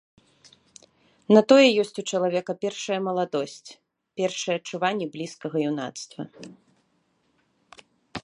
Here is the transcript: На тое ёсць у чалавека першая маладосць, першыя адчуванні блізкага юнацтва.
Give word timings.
На 1.35 1.41
тое 1.51 1.67
ёсць 1.81 1.99
у 2.01 2.03
чалавека 2.13 2.51
першая 2.63 2.97
маладосць, 3.07 3.69
першыя 4.21 4.55
адчуванні 4.61 5.07
блізкага 5.17 5.57
юнацтва. 5.73 6.21